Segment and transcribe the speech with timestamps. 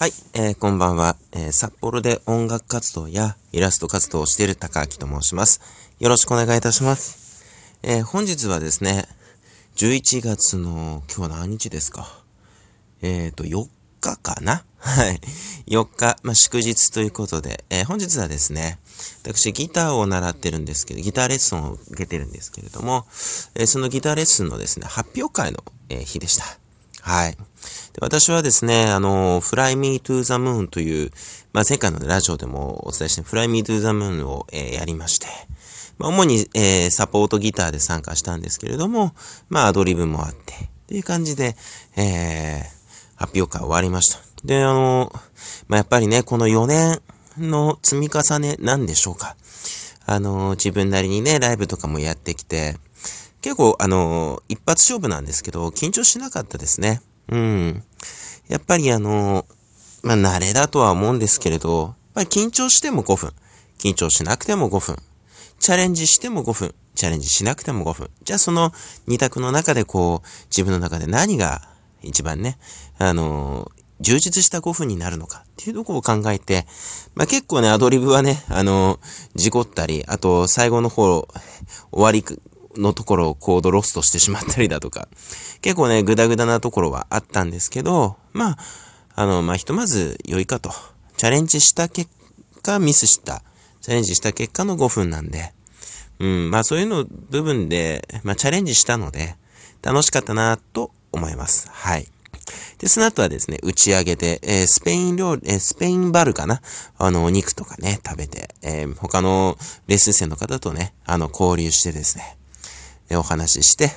[0.00, 5.60] はい、えー、こんばんは、えー、札幌で音楽活動やイラスト活動をしている高明と申します。
[5.98, 7.44] よろしくお願いいたします。
[7.82, 9.06] えー、本日はですね、
[9.74, 12.22] 11月の、今日は何日ですか？
[13.02, 13.66] えっ、ー、と、4
[14.00, 14.62] 日かな？
[14.78, 15.20] はい。
[15.66, 18.78] 4日、まあ、祝日ということで、えー、本日はですね、
[19.24, 23.04] 私ギターを習ってるんですけど、ギターレッスンを受けてるんですけれども、
[23.56, 26.44] え、そのギターレッスンのですね、発表会の、え、日でした。
[27.00, 27.36] はい。
[27.92, 31.10] で私はですね、あの、Fly Me to the Moon という、
[31.52, 35.26] まあ、前回のラジオでもお伝えして、Fly Me to the Moon を、えー、やりまして、
[35.98, 39.12] まあ、主に、えー、サポートギターで参加したんですけれども、
[39.48, 41.56] まあ、アドリブもあって、っていう感じで、
[41.96, 44.20] えー、発表会終わりました。
[44.44, 45.12] で、あの、
[45.66, 47.02] まあ、やっぱりね、この4年
[47.38, 49.36] の積み重ねなんでしょうか。
[50.06, 52.76] あの、自分なりにね、ライブとかもやってきて、
[53.40, 57.02] 結構、あの、一発勝負なんですけど、緊張しなかったですね。
[57.28, 57.82] うん。
[58.48, 59.46] やっぱりあの、
[60.02, 63.32] まあ、慣れだとは思うんですけれど、やっぱり緊張しても5分。
[63.78, 64.96] 緊張しなくても5分。
[65.58, 66.74] チャレンジしても5分。
[66.94, 68.10] チャレンジしなくても5分。
[68.22, 68.72] じゃあその
[69.06, 71.68] 2択の中でこう、自分の中で何が
[72.02, 72.58] 一番ね、
[72.98, 76.66] あの、充実した5分になるのかっていうとこを考えて、
[77.14, 79.00] まあ、結構ね、アドリブはね、あの、
[79.34, 81.28] 事故ったり、あと最後の方、
[81.90, 82.24] 終わり
[82.78, 85.08] のところをコードロストしてしまったりだとか、
[85.60, 88.58] 結構ね、ぐだぐだなところはあったんですけど、まあ、
[89.14, 90.72] あの、まあ、ひとまず良いかと。
[91.16, 92.08] チャレンジした結
[92.62, 93.42] 果、ミスした。
[93.80, 95.52] チャレンジした結果の5分なんで、
[96.20, 99.36] うん、まあそういうの部分で、まあチャレンジしたので、
[99.82, 101.68] 楽しかったなと思います。
[101.70, 102.06] はい。
[102.78, 106.60] で、その後はですね、打ち上げで、えー、スペイン料理、えー、スペインバルかな？
[106.96, 109.56] あの、お肉とかね、食べて、えー、他の
[109.86, 112.37] レッスン生の方とね、あの、交流してですね、
[113.10, 113.90] えお話しして、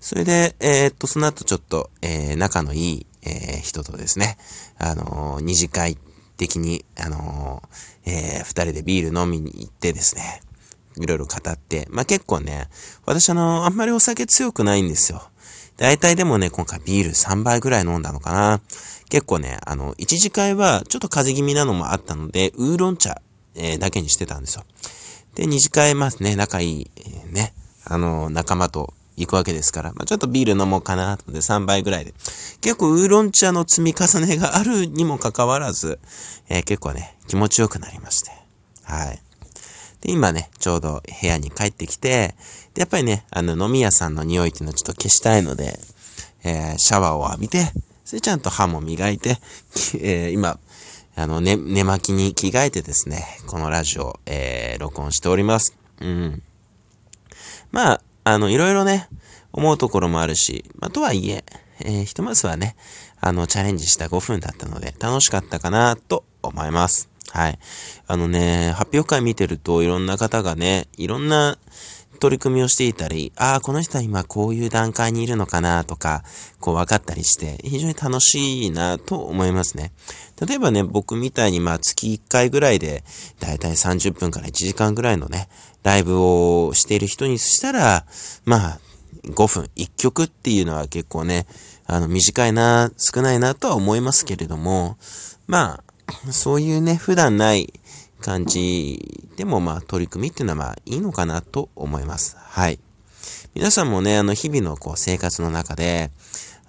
[0.00, 4.38] それで、えー、っと、その後ちょっと、えー、仲のいい、えー、人とですね、
[4.78, 5.98] あのー、二次会
[6.36, 10.42] 的に、あのー、えー、二人でビール飲みに行ってですね、
[10.96, 12.68] いろいろ語って、まあ、結構ね、
[13.06, 15.22] 私あの、あんまりお酒強くないんですよ。
[15.76, 18.60] 大体でもね、今回ビール3杯ぐらい飲んだのかな。
[19.08, 23.22] 結構ね、あの、一次会はちょっと風邪気味なのもあったので、ウーロン茶、
[23.54, 24.64] えー、だけにしてたんですよ。
[25.34, 27.54] で、二次会ますね、仲いい、えー、ね、
[27.88, 32.14] あの、仲間と行くわけですから、まあ、ちょっとビール飲もうかな、とで3杯ぐらいで。
[32.60, 35.98] 結構ウーロン茶の積み重ねがあるにもかかわらず、
[36.48, 38.30] えー、結構ね、気持ちよくなりまして。
[38.84, 39.20] はい。
[40.00, 42.34] で、今ね、ちょうど部屋に帰ってきて、
[42.74, 45.78] で、やっぱりね、あの、飲み屋さんの匂いっていうのをちょっと消したいので、
[46.44, 47.72] えー、シャワーを浴びて、
[48.04, 49.38] それちゃんと歯も磨いて、
[50.00, 50.58] えー、今、
[51.16, 55.74] あの、ね、寝巻きに着替えてですね、このラジオ、えー、録音しております。
[56.00, 56.42] うん。
[57.70, 59.08] まあ、あの、いろいろね、
[59.52, 61.44] 思うところもあるし、まあ、とはいえ、
[61.80, 62.76] えー、ひとまずはね、
[63.20, 67.08] あの、チャレンジした5分だったので、楽しかったかなと思います。
[67.30, 67.58] はい。
[68.06, 71.58] あのね、発表会見てるといろんな方がね、いろんな
[72.18, 76.22] 取り組みをしていたり、ああ、この人は今こういう段階にいるのかなとか、
[76.60, 79.92] こう分かったりして、非常に楽しいなと思いますね。
[80.46, 83.04] 例えばね、僕みたいにまあ月1回ぐらいで、
[83.40, 85.48] だいたい30分から1時間ぐらいのね、
[85.82, 88.04] ライブをしている人にしたら、
[88.44, 88.80] まあ、
[89.24, 91.46] 5分、1曲っていうのは結構ね、
[91.86, 94.96] あの、短いな、少ないなとは思いますけれども、
[95.46, 95.80] ま
[96.28, 97.72] あ、そういうね、普段ない
[98.20, 102.36] 感じでもまあ取り組みっていうのはまあいいのかなと思います。
[102.38, 102.80] はい。
[103.54, 106.10] 皆さんもね、あの日々のこう生活の中で、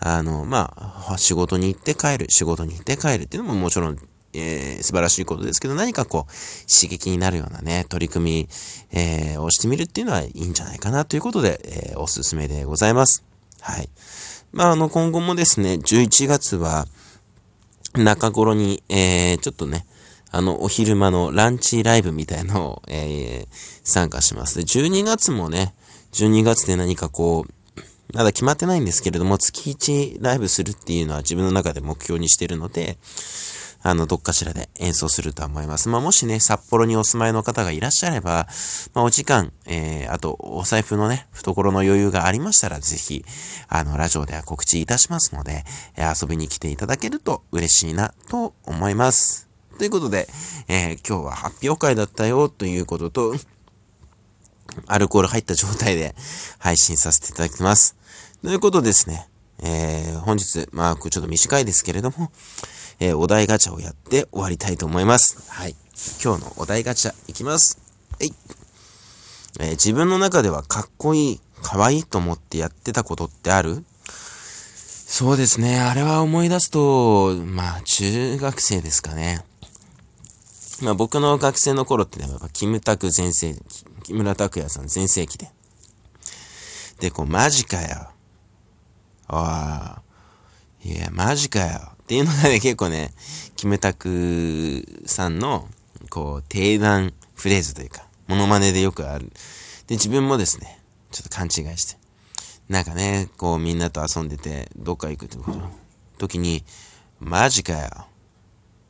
[0.00, 0.72] あの、ま
[1.08, 3.98] あ、仕事に行って帰る、仕事に行って帰るっていうのももちろん、
[4.32, 6.32] えー、素晴らしいことですけど、何かこう、
[6.70, 8.48] 刺激になるようなね、取り組み、
[8.92, 13.24] えー、をしてみるっていうのはいいんじゃないかなということで、えー、おすすめでございます。
[13.60, 13.88] はい。
[14.52, 16.86] まあ、あの、今後もですね、11月は、
[17.94, 19.84] 中頃に、えー、ちょっとね、
[20.30, 24.56] あの、お昼間のランチライブみたいのを、 えー、参加します。
[24.56, 25.74] で、12月もね、
[26.12, 27.82] 12月で何かこう、
[28.14, 32.98] まだ決まってないんですけれども、月1ライブするっていうのは自分の中で目標にしてるので、
[33.82, 35.88] あの、どっかしらで演奏すると思います。
[35.88, 38.48] まあ、もしね、札幌にお住まいの方がいらっしゃれば、
[38.92, 43.24] まあ、お時間、えー、あと、お財布のね、懐の余裕がありましたら、ぜひ、
[43.68, 45.64] あの、ラジオでは告知いたしますので、
[45.96, 49.47] えー、遊びに来ていただけると嬉しいな、と思います。
[49.78, 50.28] ということで、
[50.66, 53.34] えー、今日は発表会だったよということと、
[54.86, 56.14] アルコール入った状態で
[56.58, 57.96] 配信させていただきます。
[58.42, 59.28] ということですね、
[59.62, 62.30] えー、本日、まあ、ちょっと短いですけれども、
[63.00, 65.38] えー、お題ガチャをやって終わりたいと思います。
[65.48, 65.76] はい。
[66.22, 67.78] 今日のお題ガチャいきます。
[68.18, 68.32] はい。
[69.60, 73.84] えー、自分の中ではかっこいい、かわいいと思ってやってたことってある？
[75.10, 75.80] そうですね。
[75.80, 79.42] あれは思い出すと、まあ、中学生ですかね。
[80.82, 85.50] まあ、僕の学生の頃ってね、やっぱ、キムタク全盛期、木村拓哉さん全盛期で。
[87.00, 88.10] で、こう、マジかよ。
[89.26, 90.02] ああ、
[90.84, 91.80] いや、マジかよ。
[92.02, 93.12] っていうのがね、 結構ね、
[93.56, 95.68] キムタクさんの、
[96.10, 99.32] こう、定番フレーズというか、モノマネでよくある。
[99.88, 100.80] で、自分もですね、
[101.10, 101.98] ちょっと勘違いして。
[102.68, 105.60] なんかね、こうみんなと遊んでて、どっか行くってこと
[106.18, 106.64] 時に、
[107.18, 108.06] マジかよ。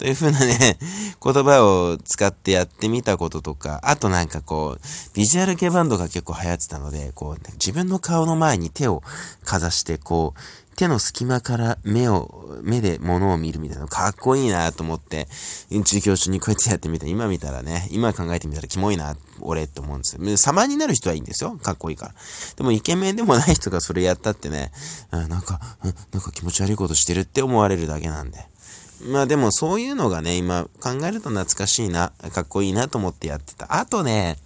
[0.00, 0.78] という風なね、
[1.22, 4.80] 言葉を使ってやってみたこととか、あとなんかこう、
[5.12, 9.02] ビジュアル系バンドが結構流行ってたので、こう、自分の顔の前に手を
[9.44, 15.28] かざして、こう、手の隙間から目を、目で物を見るみたいなのかっこいいなと思って、
[15.70, 17.06] 授業中にこうやってやってみた。
[17.06, 20.36] 今見たらね、今考えてみたらキモいな、俺って思うんですよ。
[20.38, 21.58] 様になる人はいいんですよ。
[21.62, 22.14] かっこいいから。
[22.56, 24.72] でもイケメンでもない人がそれやったってね、
[25.10, 28.48] なんか、なんか気持ち悪いことしてるって思われるだけなんで。
[29.06, 33.78] まあでもそういうのがね、今考えると懐かしいな、かっこいいなと思ってやってた。
[33.78, 34.36] あとね、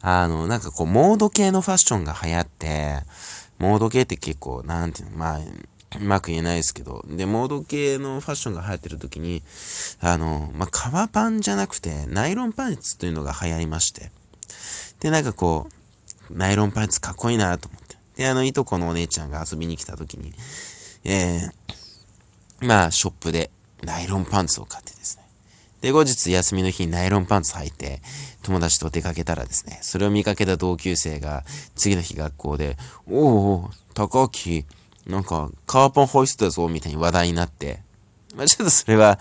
[0.00, 3.00] あの、なんかこう、モード系のファッションが流行って、
[3.58, 9.42] モード系って結構、なんていうの、まあ、うまく言えないですけど、で、モード系のファッションが流行ってる時に、
[10.00, 14.10] あの、まあ、革パンじゃなくて、ナイロンパンツというのが流行りまして、
[15.00, 15.68] で、なんかこ
[16.30, 17.96] う、ナイロンパンツかっこいいなと思って。
[18.16, 20.34] で、あの、いとこのお姉ちゃんが遊びに来た時に、
[21.04, 23.45] えー、まあ、ショップで
[23.86, 25.22] ナイロンパンツを買ってですね。
[25.80, 28.02] で、後日休みの日にナイロンパンツ履いて、
[28.42, 31.44] 友達と出かけたらですね、それを見かけた同級生が、
[31.76, 32.76] 次の日学校で、
[33.08, 34.66] おお、高木、
[35.06, 37.80] なんか、カーパンホイストだぞ、みたいに話題になって、
[38.34, 39.20] まあ、ちょっとそれは、